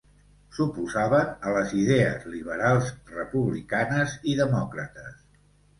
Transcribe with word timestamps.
S'oposaven 0.59 1.29
a 1.49 1.53
les 1.57 1.75
idees 1.81 2.27
liberals, 2.37 2.91
republicanes 3.21 4.19
i 4.33 4.39
demòcrates. 4.45 5.27